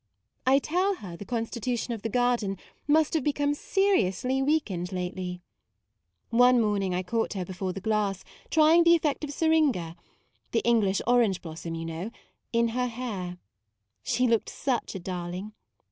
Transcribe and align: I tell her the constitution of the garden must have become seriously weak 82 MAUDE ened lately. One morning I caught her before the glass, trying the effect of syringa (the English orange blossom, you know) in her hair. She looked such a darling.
I 0.47 0.57
tell 0.57 0.95
her 0.95 1.15
the 1.15 1.25
constitution 1.25 1.93
of 1.93 2.01
the 2.01 2.09
garden 2.09 2.57
must 2.87 3.13
have 3.13 3.23
become 3.23 3.53
seriously 3.53 4.41
weak 4.41 4.71
82 4.71 4.73
MAUDE 4.79 4.87
ened 4.87 4.91
lately. 4.91 5.41
One 6.31 6.59
morning 6.59 6.95
I 6.95 7.03
caught 7.03 7.33
her 7.33 7.45
before 7.45 7.71
the 7.71 7.81
glass, 7.81 8.23
trying 8.49 8.83
the 8.83 8.95
effect 8.95 9.23
of 9.23 9.29
syringa 9.31 9.95
(the 10.53 10.61
English 10.61 11.03
orange 11.05 11.43
blossom, 11.43 11.75
you 11.75 11.85
know) 11.85 12.09
in 12.51 12.69
her 12.69 12.87
hair. 12.87 13.37
She 14.01 14.27
looked 14.27 14.49
such 14.49 14.95
a 14.95 14.99
darling. 14.99 15.53